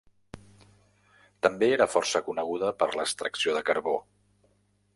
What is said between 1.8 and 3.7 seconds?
força coneguda per l'extracció de